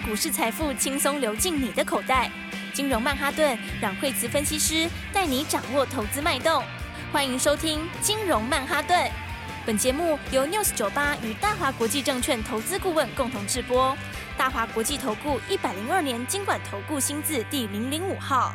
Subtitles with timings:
[0.00, 2.30] 股市财富轻松流进你的口袋。
[2.72, 6.62] 金融曼哈顿让惠慈分析师带你掌握投资脉动。
[7.12, 9.10] 欢迎收听金融曼哈顿。
[9.66, 13.96] 本节目由 News 九八与大华国际证券投资顾问共同制播。
[14.36, 18.54] 大华国际投顾一百零二年金管投顾新字第零零五号。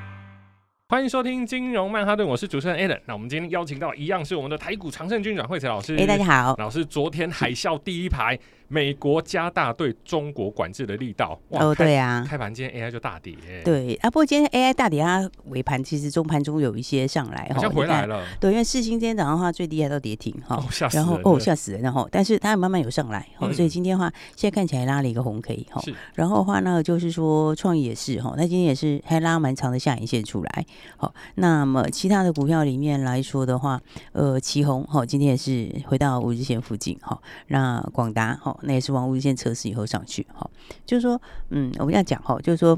[0.90, 3.00] 欢迎收听金融曼哈顿，我是主持人 Alan。
[3.06, 5.96] 那我们今天邀请到一样是我们的台股常胜军阮惠慈老师。
[5.98, 8.38] 哎，大家好，老师，昨天海啸第一排。
[8.74, 11.40] 美国加大对中国管制的力道。
[11.50, 13.36] 哦，对啊，开盘今天 AI 就大跌。
[13.64, 18.26] 对啊，不过今天 AI 大跌，它尾盘其实中盘中有一些上来，好像回来了。
[18.40, 20.60] 对，因为世星今天早上的话最低还到跌停哈，
[20.92, 25.80] 然后哦吓死人，然后但是它慢慢有上来，哦，所以今天的话现在看起来拉了一个红 K 哈，
[26.16, 30.66] 然后的话呢就是说创意也是哈，它今天也是还拉蛮长的下影线出来。
[30.98, 33.80] 好，那么其他的股票里面来说的话，
[34.14, 39.34] 呃，旗红哈今天也是回到五日线附近哈，那广达哈那也是往五日线。
[39.36, 40.48] 测试以后上去，哈，
[40.86, 42.78] 就是说，嗯，我们要讲哈，就是说，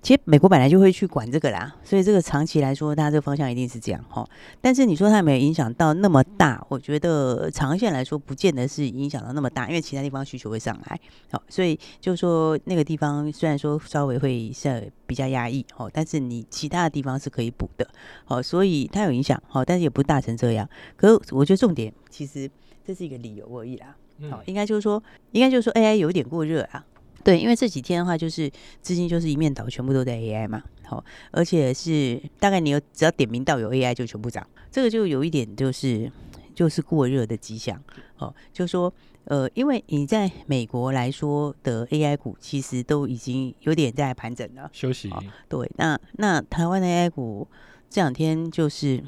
[0.00, 4.26] 其实美国本来就会去管这个啦，所以这个长期来说，它这个方向一定是这样哈。
[4.60, 10.98] 但是你说它没有影响到那么大，我觉得长线来说，不见得是影响到那么大，因为其他地方需求会上来，
[11.30, 17.86] 好，所以就是说那个地方虽然说稍微会是比较压抑，哦，但是你其他的地方是可以补的，
[18.24, 20.66] 好，所以它有影响，好，但是也不大成这样。
[20.96, 22.50] 可是我觉得重点其实
[22.82, 23.94] 这是一个理由而已啦。
[24.28, 26.84] 好，应该就是说，应该就是说，AI 有点过热啊。
[27.22, 30.62] 对，因为这几天的话，就是资金就是一面倒，全部都在 AI 嘛。
[30.84, 36.10] 好，而且是大概你有只要点名到有 AI 就全部涨，这个就有一点就是
[36.54, 37.78] 就是过热的迹象。
[38.16, 38.92] 哦，就是说，
[39.24, 45.10] 呃，因为你在美国来说的 AI 股，其实都已经有点在盘整了，休息。
[45.48, 47.46] 对，那那台湾的 AI 股
[47.90, 49.04] 这两天就是。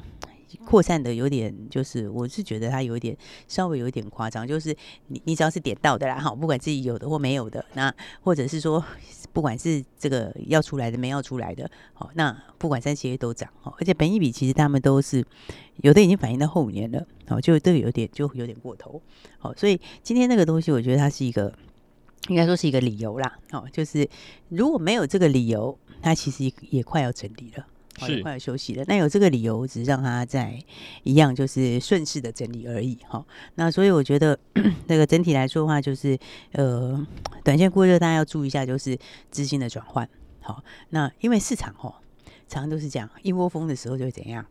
[0.65, 3.15] 扩散的有点，就是我是觉得它有点
[3.47, 4.75] 稍微有点夸张，就是
[5.07, 8.83] 你你只要是点到的啦，哈，不管自己有的或没有的，那或者是说
[9.31, 15.25] 不管是这个要出来的没要出来的，好，那不管三七 A 都涨，哈，而且本益比其实他们都是
[15.77, 19.01] 有的已经反映到后年了，好，就都有点就有点过头，
[19.39, 21.53] 好，所以今天那个东西我觉得它是一个
[22.29, 24.07] 应该说是一个理由啦，好，就是
[24.49, 27.67] 如果没有这个理由，它其实也快要整理了。
[27.99, 30.59] 是快要休息了，那有这个理由，只是让他在
[31.03, 33.25] 一样，就是顺势的整理而已哈。
[33.55, 34.37] 那所以我觉得
[34.87, 36.17] 那个整体来说的话，就是
[36.53, 37.05] 呃，
[37.43, 38.97] 短线过热，大家要注意一下，就是
[39.29, 40.07] 资金的转换。
[40.41, 42.01] 好，那因为市场哈，
[42.47, 44.45] 常常都是这样，一窝蜂的时候就会怎样？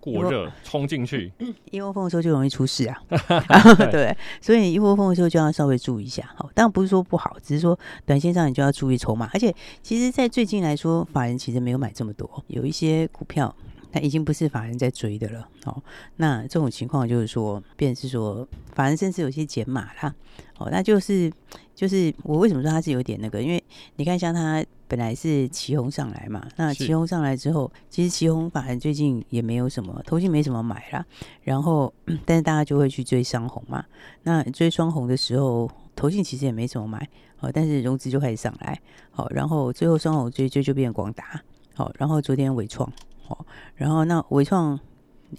[0.00, 1.30] 过热冲进去，
[1.70, 3.02] 一窝蜂的时候就容易出事啊。
[3.92, 6.28] 对，所以一窝蜂的时候就要稍微注意一下。
[6.36, 9.28] 好，当然不是说不好，只是说短线上你就要注意筹码。
[9.34, 13.54] 而且，其实，在最近来说，法人其实没有买这么多，有一些股票
[13.92, 15.46] 它已经不是法人在追的了。
[15.66, 15.82] 哦，
[16.16, 20.14] 那这种情况就是说，便是说法人甚至有些减码啦。
[20.56, 21.30] 哦，那就是
[21.74, 23.42] 就是我为什么说它是有点那个？
[23.42, 23.62] 因为
[23.96, 24.64] 你看，像它。
[24.90, 31.06] 本来是旗红上来嘛，那旗红上来之后，其实旗红法人最近也没有什么，投信没什么买啦。
[31.42, 31.94] 然后，
[32.26, 33.84] 但是大家就会去追双红嘛。
[34.24, 37.08] 那追双红的时候，投信其实也没什么买，
[37.38, 38.76] 哦，但是融资就开始上来，
[39.12, 41.40] 好，然后最后双红追追就变广达，
[41.74, 43.46] 好，然后昨天伟创，好，
[43.76, 44.76] 然后那伟创，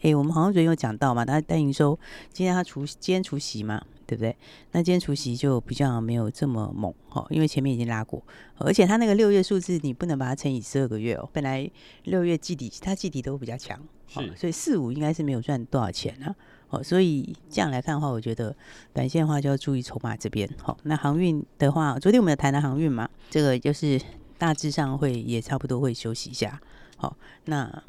[0.02, 2.00] 哎，我们好像昨天有讲到嘛，他单营收，
[2.32, 3.84] 今天他除今天除息嘛。
[4.12, 4.36] 对不对？
[4.74, 8.22] 那今天除夕就比较没有这么猛哈，因为前面已经拉过，
[8.58, 11.30] 而且它那个六月数字你不能把它乘以十二个月哦。
[11.32, 11.70] 本来
[12.04, 13.80] 六月季底它季底都比较强，
[14.10, 16.36] 是，所以四五应该是没有赚多少钱呢。
[16.72, 18.54] 哦，所以这样来看的话，我觉得
[18.92, 20.50] 短线的话就要注意筹码这边。
[20.62, 23.98] 好，那航运的话，昨天我们有谈的航运嘛，这个就是
[24.38, 26.60] 大致上会也差不多会休息一下。
[26.98, 27.82] 好，那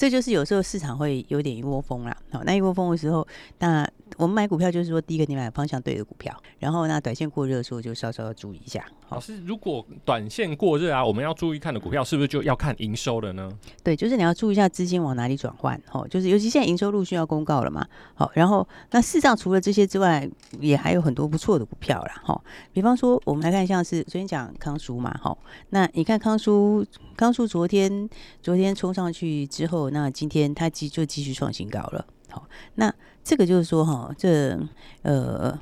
[0.00, 2.16] 这就是有时候市场会有点一窝蜂啦。
[2.32, 3.26] 好，那一窝蜂的时候，
[3.58, 3.86] 那。
[4.16, 8.84] 我们买股票就是说，第一个你买方向对的股票，然后那短线过热的时候就稍稍要注意一下。
[9.08, 13.48] 老师，如果短线过热啊，我们要注意看的股票是不是就要看营收了呢？
[13.84, 16.06] 对，就是你要注意一下资金往哪里转换哦。
[16.08, 17.86] 就是尤其现在营收陆续要公告了嘛。
[18.14, 20.28] 好，然后那市上除了这些之外，
[20.58, 22.20] 也还有很多不错的股票啦。
[22.24, 22.38] 哈，
[22.72, 25.16] 比方说我们来看，像是昨天讲康舒嘛。
[25.22, 25.36] 哈，
[25.70, 26.84] 那你看康舒，
[27.16, 28.10] 康舒昨天
[28.42, 32.06] 昨天冲上去之后，那今天它继就继续创新高了。
[32.28, 32.94] 好，那。
[33.22, 34.58] 这个就是说哈，这
[35.02, 35.56] 呃，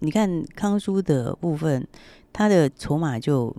[0.00, 1.86] 你看康叔的部分，
[2.32, 3.54] 它的筹码就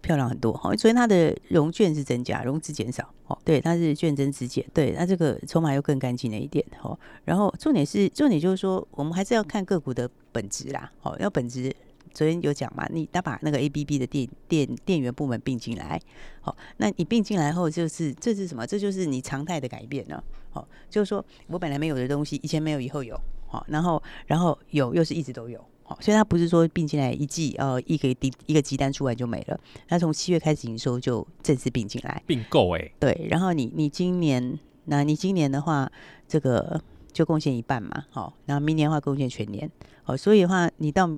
[0.00, 0.72] 漂亮很多哈。
[0.76, 3.36] 所以它的融券是增加，融资减少哦。
[3.44, 6.96] 对，它是券增资减，对，它这个筹码又更干净了一点哦。
[7.24, 10.90] 然后重点是重点就是说，我们还是要看个股的本质啦。
[11.02, 11.74] 哦，要本质，
[12.12, 16.00] 昨天有讲嘛，你他把那个 ABB 的电电电源部门并进来，
[16.40, 18.66] 好，那你并进来后，就是这是什么？
[18.66, 20.22] 这就是你常态的改变了。
[20.50, 35.90] 好，就是说我本来没有的东西，以前没有，以后有，好，然后然后有又是一直都有，好，所以它不是说并进来一季呃一个订一个急单出来就没了，它从七月开始营收就正式并进来并购哎，对，然后你你今年那你今年的话，
[36.28, 36.78] 这个
[37.12, 39.70] 就贡献一半嘛，好，然后明年的话贡献全年，
[40.02, 41.08] 好，所以的话你到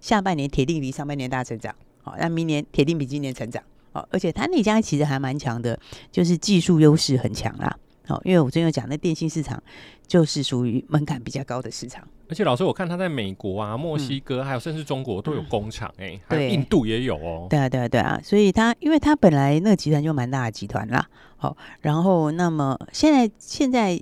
[0.00, 3.62] 下半年铁定比上半年大成长，好，那明年铁定比今年成长，
[3.92, 5.78] 好，而且它那家其实还蛮强的，
[6.10, 7.76] 就是技术优势很强啦。
[8.08, 9.62] 哦，因为我之前有讲，那电信市场
[10.04, 12.02] 就是属于门槛比较高的市场。
[12.28, 17.46] 而且老师，我看他在美国啊、墨西哥，还有甚至中国都有工厂，哎，对，印度也有哦。
[17.48, 18.20] 对啊，对啊，对啊。
[18.24, 21.08] 所以他，因为他本来那个集团就蛮大的集团啦。
[21.36, 24.00] 好，然后那么现在现在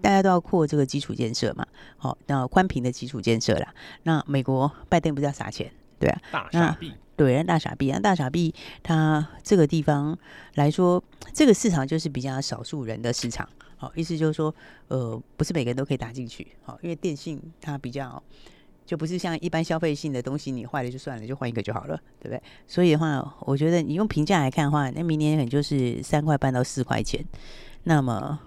[0.00, 1.66] 大家都要扩这个基础建设嘛。
[1.96, 3.74] 好，那宽频的基础建设啦。
[4.04, 5.70] 那美国拜登不是要撒钱？
[5.98, 6.92] 对啊，大傻逼。
[7.16, 8.00] 对，大傻逼啊！
[8.00, 10.18] 大傻逼，他这个地方
[10.54, 11.04] 来说，
[11.34, 13.46] 这个市场就是比较少数人的市场。
[13.76, 14.54] 好，意思就是说，
[14.88, 16.46] 呃，不是每个人都可以打进去。
[16.62, 18.22] 好，因为电信它比较
[18.86, 22.42] 就不是像一般消费性的东西，你坏了就算了，就换一个就好了，对不对？
[22.66, 27.22] 所以的话，我觉得你用评价来看的话，那明年可能就是三块半到四块钱。
[27.84, 28.38] 那么，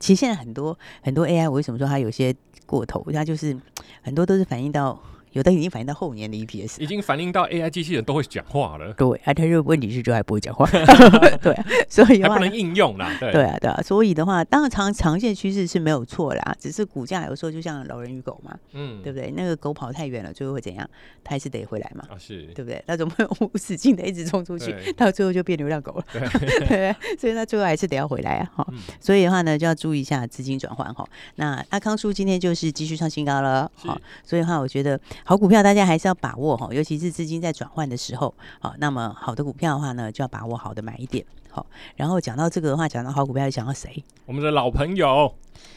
[0.00, 2.34] 其实现在很多很多 AI，我为什么说它有些
[2.66, 3.06] 过头？
[3.12, 3.56] 它就是
[4.02, 5.00] 很多都是反映到。
[5.32, 8.92] 有的已经反映到后年的 EPS，已经反映到 AI 机器人都会讲话了。
[8.94, 10.68] 对，啊，但是问题是就还不会讲话。
[11.40, 11.56] 对，
[11.88, 13.16] 所以还不能应用啦。
[13.20, 13.80] 对，对啊，对啊。
[13.82, 19.32] 所以的话，当然长长线趋势是没有错啦，只是股价有时候就像老人与狗嘛，嗯，对不对？
[19.36, 20.88] 那个狗跑太远了，最后会怎样？
[21.22, 22.04] 它还是得回来嘛。
[22.10, 22.82] 啊，是，对不对？
[22.86, 26.04] 那怎么会无止境的一直冲出去，到最后就变流浪狗了？
[26.12, 28.50] 对， 对，所以它最后还是得要回来啊。
[28.56, 28.66] 哈，
[29.00, 31.08] 所以的话呢，就要注意一下资金转换哈。
[31.36, 35.00] 那阿康叔今天就是继续创新高了，好，所以的话我觉得。
[35.24, 41.64] 好股票，大家还是要把握哈，尤其是资金在转换的时候，好，那么好的股票的话呢，就要把握好的买一点，好。
[41.96, 44.02] 然后讲到这个的话，讲到好股票，又想到谁？
[44.26, 45.34] 我们的老朋友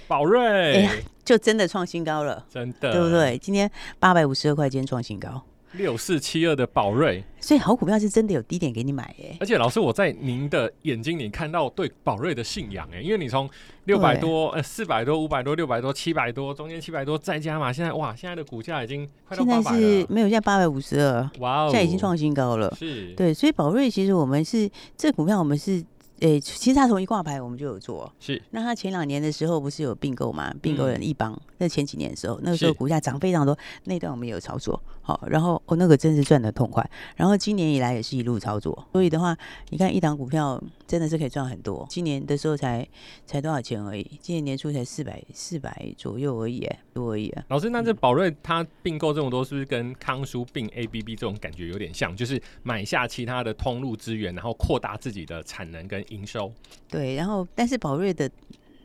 [0.08, 0.92] 宝瑞，哎呀，
[1.24, 3.38] 就真的创新高了，真的，对不对？
[3.38, 3.70] 今天
[4.00, 5.42] 八百五十二块，今天创新高。
[5.74, 9.36] 六四七二的宝瑞，所以好股票是真的有低点给你买耶。
[9.40, 13.50] 而且老师，我在您的眼睛里看到对宝瑞的信仰哎，因为你从
[13.86, 19.64] 六百多呃四百多五百多六百多七百多中间七百多再加嘛，现在哇，现在的股价已经快到八百了。
[19.64, 22.74] 现在是没有，现在八百五十二，哇哦，现在已经创新高了。
[22.78, 25.84] 是，对，所以宝瑞其实我们是这股票，我们是。
[26.20, 28.42] 诶、欸，其实他从一挂牌我们就有做，是。
[28.52, 30.54] 那他前两年的时候不是有并购嘛？
[30.62, 34.82] 并购人一帮，那、嗯、前几年的时候，那个时候股价涨非常多，那段我们也有操作。
[35.06, 36.90] 好，然后哦，那个真是赚的痛快。
[37.18, 39.38] 然后今年以来也是一路操作，所以的话，
[39.70, 41.86] 你看一档股票真的是可以赚很多。
[41.90, 42.88] 今年的时候才
[43.26, 44.02] 才多少钱而已？
[44.22, 47.34] 今年年初才四百四百左右而已，多而已。
[47.50, 52.16] 老师，那这宝瑞他并购这么多，是不是跟康舒并 ABB 这种感觉有点像？
[52.16, 56.50] 就是买下其他的通路资源，然后扩大自己的产能跟营收。
[56.88, 58.32] 对，然后但是宝瑞的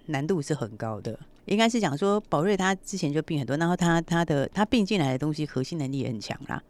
[0.07, 1.17] 难度是很高的。
[1.49, 6.63] 应该是讲说，宝瑞他之前就病很多，然后他他的他病进来的东西核心能力也很强啦。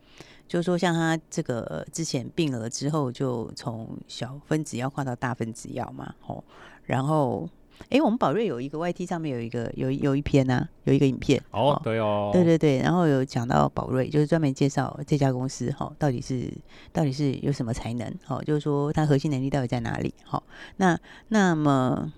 [0.47, 6.43] 就是说，像他这个之前病了之后，就从小分子药换到大分子药嘛，哦。
[6.87, 7.47] 然后，
[7.91, 11.39] 哎，我们宝瑞有一个 YT 上面有一个有有一篇呢、啊，有一个影片。
[11.51, 12.79] 哦，对哦，对对对。
[12.79, 16.51] 然后有讲到宝瑞，就是专门介绍这家公司，哈，到底是
[16.95, 20.43] 到底是有什么才能，哦，就是说它核心能力到底在哪里，好。
[20.77, 20.99] 那
[21.29, 22.11] 那么。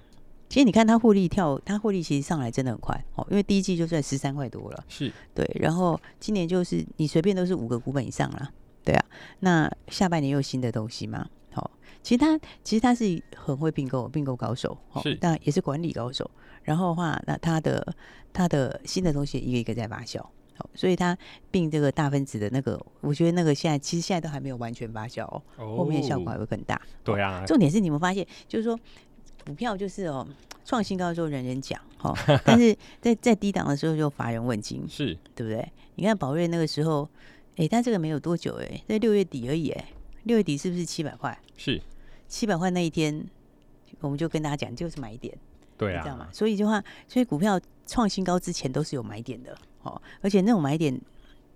[0.50, 5.10] 其实你看它获利跳，它获利其实上来真的很快哦，因为第一季就算十三块多了，是。
[5.32, 8.50] 对，然后今年就是你随便都是五个股本以上了，
[8.84, 9.04] 对啊，
[9.38, 11.70] 那下半年又有新的东西嘛，好，
[12.02, 16.28] 其实他其实他是很会并购，并购高手，是，但也是管理高手，
[16.64, 17.94] 然后的话，那他的
[18.32, 20.18] 他的新的东西一个一个在发酵，
[20.56, 21.16] 好，所以它
[21.52, 25.24] 并这个大分子的那个，我觉得那个现在其实现在都还没有完全发酵
[25.58, 28.76] 哦，后面效果还会更大，对啊，重点是你们发现就是说。
[29.50, 30.24] 股票就是哦，
[30.64, 35.68] 创新高的时候人人讲哦，但是在在低档的时候就乏人问津，是对不对？
[35.96, 37.08] 你看宝瑞那个时候，
[37.56, 39.88] 哎，但这个没有多久哎，在六月底而已哎，
[40.22, 41.36] 六月底是不是七百块？
[41.56, 41.82] 是
[42.28, 43.26] 七百块那一天，
[43.98, 45.36] 我们就跟大家讲，就是买点，
[45.76, 46.28] 对啊，你知道吗？
[46.32, 50.96] 所以的话，所以股票创新高之前都是有买点的哦，而且那种买点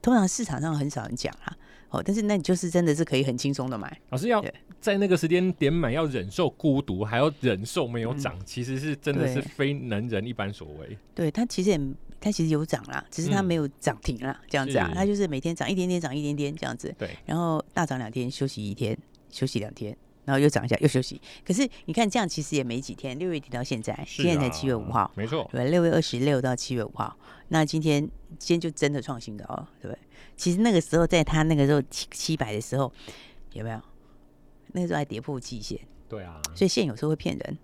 [0.03, 1.57] 通常市场上很少人讲啊。
[1.95, 4.01] 哦，但是那你就是真的是可以很轻松的买。
[4.11, 4.45] 老师要
[4.81, 10.99] 在那个时间点买，要忍受孤独，还要忍受没有涨，嗯，其实是真的是非能人一般所为。
[11.15, 11.81] 对，它其实也
[12.21, 16.95] 它其实有涨啦，只是它没有涨停啦，嗯，这样子啊，它就是每天涨一点点，涨一点点这样子。
[16.99, 18.97] 对，然后大涨两天，休息一天，
[19.31, 21.21] 休息两天，然后又涨一下，又休息。
[21.45, 27.17] 可是你看这样其实也没几天，六月底到现在，啊，现在才七月五号，没错，对，六月二十六到七月五号，
[27.49, 28.03] 那今天
[28.39, 29.99] 今天就真的创新高了，对不对？
[30.37, 32.93] 其实那个时候，在他那个时候七七百的时候，
[33.53, 33.81] 有没有？
[34.73, 35.79] 那个时候还跌破季线。
[36.09, 36.41] 对啊。
[36.55, 37.59] 所以线有时候会骗人，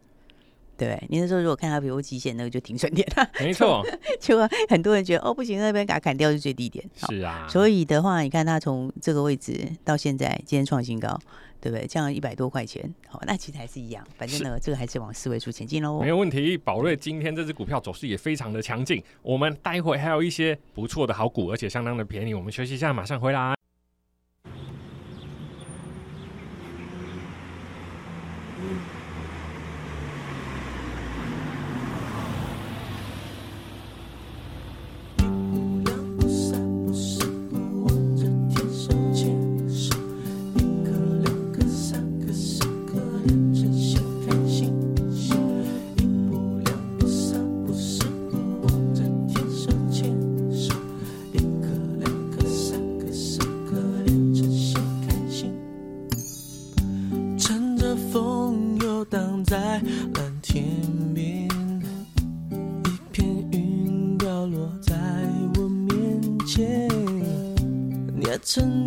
[0.76, 3.06] 对，你那时候如果看到比如极限那个就停损点，
[3.40, 3.84] 没错，
[4.20, 4.38] 就
[4.68, 6.88] 很多人觉得哦不行，那边给它砍掉是最低点。
[7.08, 11.18] 是啊，所以的话，你看它从这个位置到现在，今天创新高，
[11.60, 11.86] 对不对？
[11.86, 14.06] 降了一百多块钱，好，那其实还是一样。
[14.16, 16.00] 反正呢，这个还是往四位数前进喽。
[16.00, 19.02] 没有问题，宝瑞今天这只股票走势也非常的强劲。
[19.22, 22.34] 我们待会还有一些不错的好股，而且相当的便宜。
[22.34, 23.54] 我们休息一下，马上回来。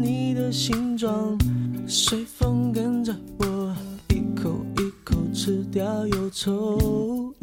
[0.04, 1.38] 你的形状，
[1.88, 3.74] 随风跟着我，
[4.10, 7.34] 一口一口吃掉忧愁。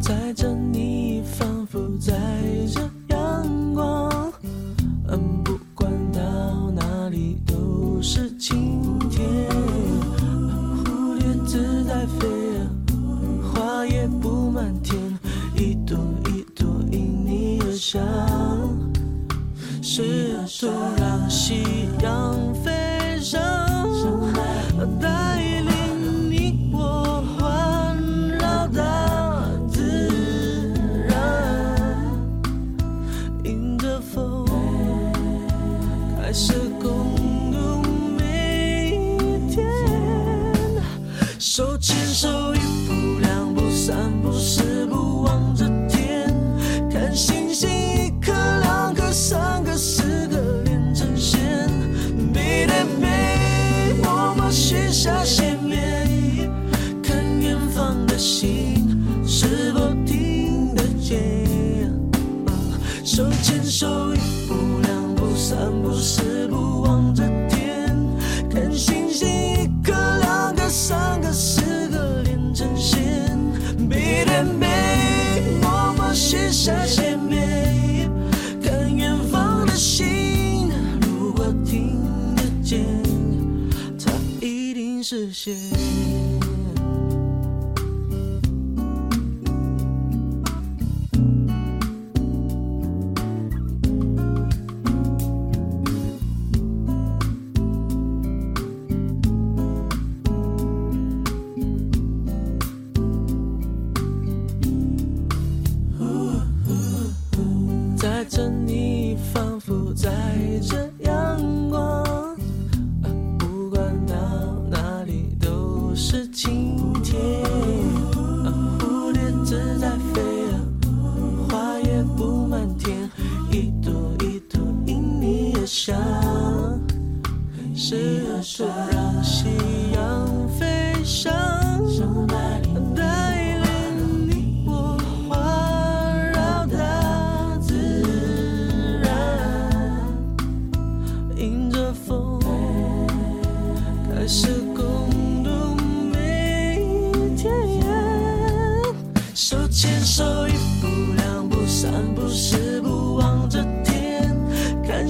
[0.00, 2.14] 在这，你仿佛在
[2.72, 3.01] 这。
[85.12, 86.21] 视线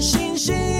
[0.03, 0.72] 星星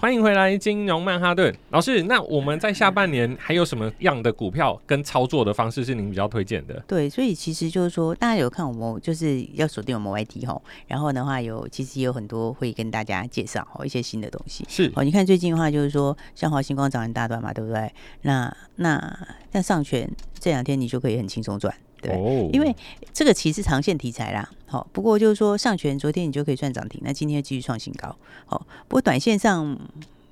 [0.00, 2.04] 欢迎回来，金融曼哈顿老师。
[2.04, 6.80] 那我们在下半年还有什么样的股票跟操作的方式是您比较推荐的？
[6.86, 14.64] 对，所以其实就是说，大家有看我们就是要锁定我们 YT 哈，然后的话有其实也有很多会跟大家介绍哦一些新的东西。
[14.68, 17.92] 是哦，你看最近的话就是说，像华星光涨很大段嘛，对不对？
[18.22, 19.18] 那那
[19.50, 22.74] 但上权这两天你就可以很轻松赚，对，哦、因为
[23.12, 24.48] 这个其实长线题材啦。
[24.66, 28.14] 好，不过就是说上权昨天你就可以赚涨停，那今天继续创新高。
[28.46, 29.78] 好，不过短线上。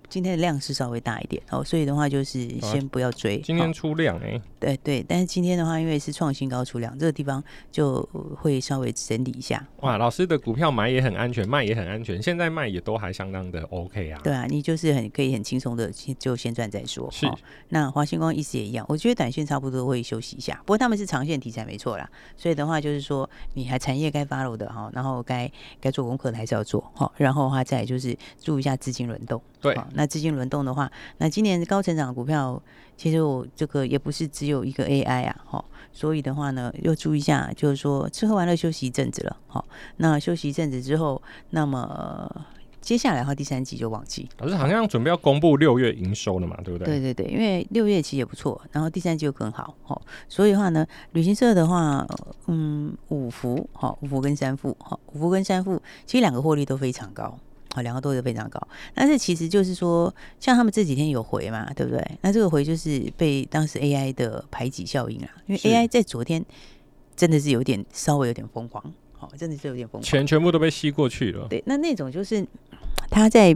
[0.08, 3.36] 今天的量是稍微大一点哦，所以的话就是先不要追。
[3.36, 8.02] 啊、今天出量哎、欸，对对，但是今天的话，因为是创新高出量，这个地方就
[8.40, 9.66] 会稍微整理一下。
[9.80, 14.20] 哇，老师的股票买也很安全，卖也很安全，现在卖也都还相当的 OK 啊。
[14.22, 17.10] 对啊，你就是很可以很轻松的就先赚再说。
[17.10, 17.38] 是，哦、
[17.70, 22.08] 那华星光意思也一样，我觉得短线差不多会休息一下，不过他们是长线题材没错啦。
[22.36, 29.42] 所以的话就是说，你还产业该 follow 的哈，然后该该做功课的还是要做哈，然后的话再就是注意一下资金轮动。
[29.60, 32.62] 对，那资金轮动的话，那今年高成长的股票，
[32.96, 39.64] 其实我这个也不是只有一个 AI 啊，哈，所以的话呢，要注意一下，就是说吃喝玩乐休息一阵子了，好，
[39.96, 41.20] 那休息一阵子之后，
[41.50, 42.30] 那么
[42.80, 46.86] 接下来的话，第三季就旺季，老师好像准备要公布六月营收了嘛，对不对？
[46.86, 52.06] 对对对，因为六月其实也不错，然后第三季又更好，哈，所以的话呢，旅行社的话，
[52.46, 57.36] 嗯，五福，哈，五福跟三富，哈，五福跟三富，其实两个获利都非常高。
[57.76, 58.58] 啊，两个都是非常高，
[58.94, 62.02] 但是其实就是说，像他们这几天有回嘛，对不对？
[62.22, 66.42] 那这个回就是被当时 AI 的排挤效应啊，因为 AI 在昨天
[67.14, 71.46] 真的是有点稍微有点疯狂，好，真的是有点疯狂，钱全部都被吸过去了。
[71.48, 72.46] 对，那那种就是
[73.10, 73.54] 他在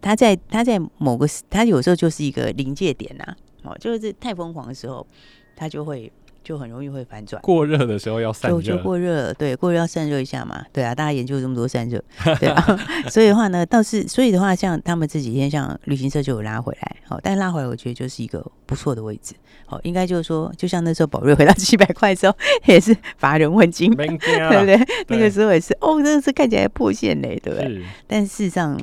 [0.00, 5.06] 他在他在某个他有时候就是一个临界点呐，哦，就是太疯狂的时候，
[5.54, 6.10] 他就会。
[6.44, 12.00] 就很容易会反转，过热的时候要散热，就过热，对，过热要散热一下嘛，对啊，大家研究这么多散热，
[12.38, 19.34] 对啊， 所以的话呢，倒是，所以的话，像他们这几天，像旅行社就有拉回来，好，但拉回来，我觉得就是一个不错的位置，
[19.64, 22.36] 好，应该就是说，就像那时候宝瑞回到 七百块的时候，
[22.66, 24.78] 也是乏人问津，对不对？
[25.08, 27.82] 那个时候也是，哦，真的是看起来破线嘞，对不对？
[28.06, 28.78] 但事实上。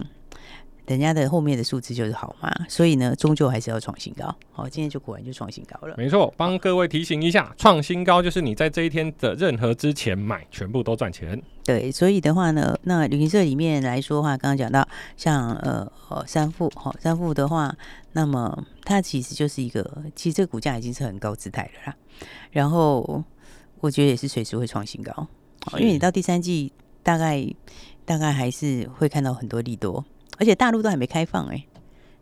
[0.92, 4.36] 人家的后面的数字就是好嘛，所以呢，终究还是要创新高。
[4.52, 5.96] 好，今天就果然就创新高了。
[5.98, 11.42] 没错，帮各位提醒一下，创新高就是你在这一天的任何之前买，全部都赚钱。
[11.64, 15.90] 对，所以的话呢，那旅行社里面来说的话，刚刚讲到像呃
[16.28, 17.74] 三富，好三富的话，
[18.12, 21.96] 那么它其实就是一个，其实这个股价已经是很高姿态了啦。
[22.52, 23.24] 然后
[23.80, 25.14] 我觉得也是随时会创新高，
[25.66, 27.48] 好，因为你到第三季大概
[28.04, 30.04] 大概还是会看到很多利多。
[30.42, 31.68] 而且大陆都还没开放哎、欸，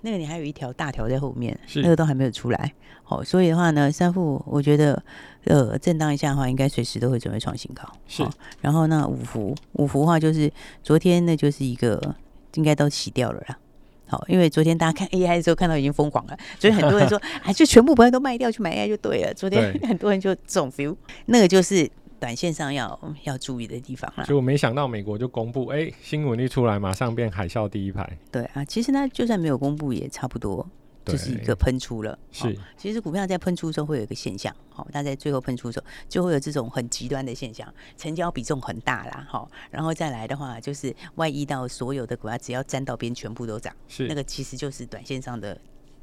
[0.02, 2.74] 那个你还有一条大条在后面，那个都还没有出来。
[3.02, 5.02] 好，所以的话呢，三副我觉得
[5.46, 7.82] 呃震荡一下的话，应该随时都会准备创新高。
[8.10, 8.28] 是，
[8.60, 10.52] 然后那，五福五福的话就是
[10.84, 12.14] 昨天那就是一个
[12.56, 13.58] 应该都洗掉了啦。
[14.06, 19.34] 好，因为昨天大家看 AI 的时候看到已经疯狂了，所以很多人说哎， 就全部不要都卖掉去买 AI 就对了。
[19.34, 20.94] 昨天很多人就这种 feel，
[21.28, 21.90] 那个就是。
[22.20, 28.18] 短线上要要注意的地方了，就没想到美国就公布，哎、欸，新闻一出来，马上变海啸第一排。
[28.32, 30.68] 对啊，其实呢，就算没有公布，也差不多
[31.06, 32.20] 就是一个喷出了。
[32.32, 43.74] 是，其实股票在喷出的时候会有一个现象，好，它在最后喷出的时候就会有这种很极端的现象，成交比重很大啦，好，然后再来的话就是外溢到所有的股票，只要沾到边，全部都涨。
[43.88, 45.60] 是，那个其实就是短线上的。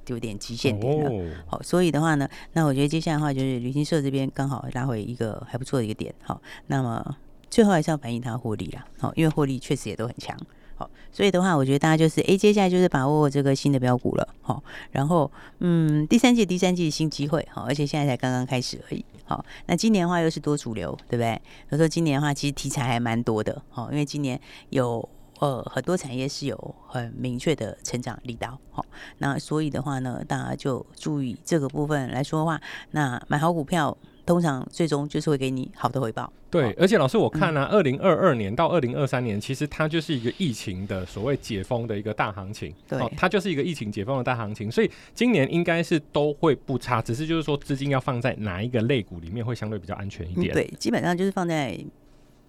[0.07, 7.17] 就有点极限点了，好，所以的话呢，那我觉得接下来的话就是旅行社这边刚好拉回一个还不错的一个点，好，那么
[7.51, 10.39] 最后还是要反映它获利啦，好，因为获利确实也都很强，
[10.77, 21.33] 好，所以的话，我觉得大家就是，哎，接下来就是把握这个新的标股了，好，然后嗯，第三季第三季新机会，好，而且现在才刚刚开始而已，好，那今年的话又是多主流，对不对？
[21.69, 24.41] 所以说今年的话，其实题材还蛮多的，好，因为今年
[24.71, 25.09] 有。
[25.41, 28.85] 呃，很多产业是有很明确的成长力道，好，
[29.19, 32.59] 那所以的话呢，大家就注意这个部分来说的话，
[32.93, 33.95] 那买好股票，
[34.25, 36.33] 通常最终就是会给你好的回报。
[36.49, 50.51] 对，而且老师我看呢、啊，二零二二年到二零二三年，其实它就是一个疫情的所谓解封的一个大行情，对，它就是一个疫情解封的大行情，所以今年应该是都会不差，只是就是说资金要放在哪一个类股里面会相对比较安全一点。
[50.53, 51.79] 嗯、对，基本上就是放在。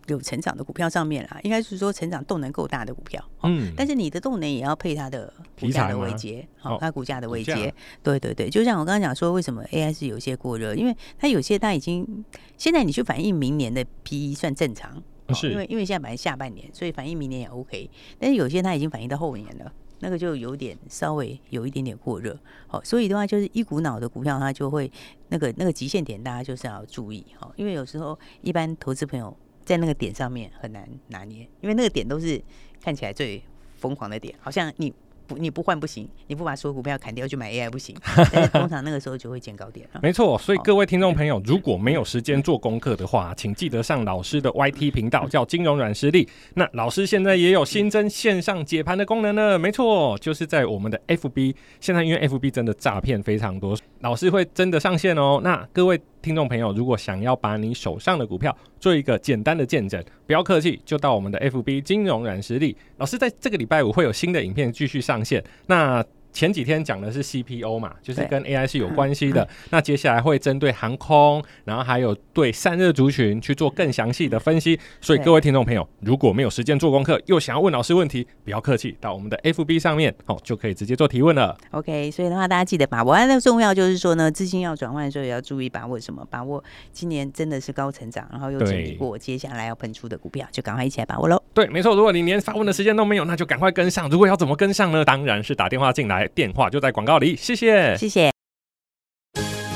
[0.07, 12.25] 有成长的股票上面啦，应该是说成长动能够大的股票，嗯，但是你的动能也要配它的股价的位阶，好，它股价的位阶，对对对，就像我刚刚讲说，为什么 AI 是有些过热，因为它有些它已经
[12.57, 24.89] 现在你去反映明年的 PE 算正常，是，因为因为现在本来下半年，所以反映明年也 OK，但是有些它已经反映到后年了，那个就有点稍微有一点点过热，好，所以的话就是一股脑的股票它就会
[25.27, 29.35] 那个那个极限点，大家就是要注意，好，因为有时候一般投资朋友。
[29.67, 32.41] 在那个点上面很难拿捏，因为那个点都是
[32.81, 33.43] 看起来最
[33.75, 34.93] 疯狂的点，好像你
[35.27, 37.93] 不你不换不行，你不把所有股票砍掉去买 AI 不行。
[38.31, 39.99] 但是通常那个时候就会见高点了。
[40.01, 46.25] 没错，所以各位听众朋友，如果没有时间做功课的话，请记得上老师的 YT 频道，叫金融软实力。
[46.53, 49.59] 那老师现在也有新增线上解盘的功能呢。
[49.59, 51.53] 没错，就是在我们的 FB。
[51.81, 55.41] 现在因为 FB 真的诈骗非常多，老师会真的上线哦。
[55.43, 62.75] 那各位听众朋友，如果想要把你手上的股票做一个简单的见证，不要客气，就到我们的 FB 金融软实力。
[62.97, 65.41] 老师在这个礼拜五会有新的影片继续上线。
[65.67, 66.03] 那
[66.37, 69.47] 前几天讲的是 CPO 嘛，就是跟 AI 是有关系的。
[69.71, 74.79] 那接下来会针对航空，然后还有对散热族群去做更详细的分析。
[75.01, 81.57] 所以各位听众朋友，如果没有时间做功课，又想要问老师问题，不要客气，到我们的 FB 上面哦，就可以直接做提问了。
[81.71, 83.17] OK，所以的话，大家记得把握。
[83.17, 86.23] 那重要就是说呢，资金要转换的时候也要注意把握什么？
[86.29, 91.41] 把握今年真的是高成长，然后又经历过，接下来要喷出的股票，就赶快一起来把握喽。
[91.55, 91.95] 对，没错。
[91.95, 94.07] 如果你连发问的时间都没有，那就赶快跟上。
[94.11, 95.03] 如果要怎么跟上呢？
[95.03, 97.35] 当然是打电话进来，电话就在广告里。
[97.35, 98.31] 谢谢，谢谢。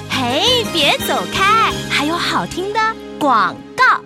[0.10, 2.80] 嘿，别走开，还有好听的
[3.20, 4.02] 广告。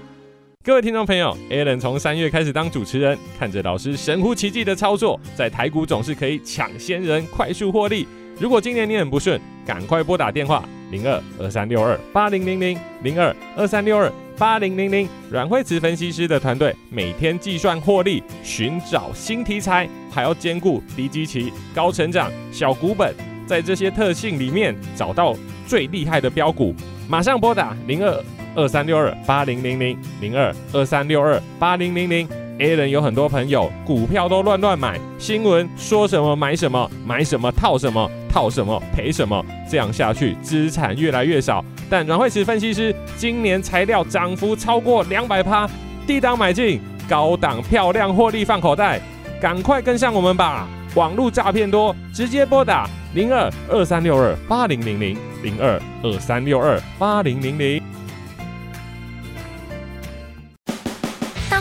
[0.63, 8.08] 各位听众朋友，Alan 从三月开始当主持人，看着老师神乎其技的操作，在台股总是可以抢先人，快速获利。
[8.39, 15.08] 如果今年你很不顺，赶快拨打电话零二二三六二八零零零零二二三六二八零零零。
[15.30, 23.13] 阮慧慈分析师的团队每天计算获利，寻找新题材，还要兼顾低基期、高成长、小股本，
[23.45, 25.36] 在这些特性里面找到
[25.67, 26.74] 最厉害的标股。
[27.08, 28.24] 马上拨打零二
[28.56, 32.28] 二三六二八零零零零二二三六二八零零零。
[32.60, 41.63] A 人有很多朋友，股票都乱乱买，新闻说什么买什么，买什么套什么，套什么赔什么，这样下去资产越来越少。
[41.89, 45.70] 但阮慧慈分析师今年材料涨幅超过两百趴，
[46.08, 49.02] 低档买进，高档漂亮获利放口袋，
[49.41, 50.65] 赶快跟上我们吧！
[50.96, 57.84] 网络诈骗多，直接拨打零二二三六二八零零零零二二三六二八零零零。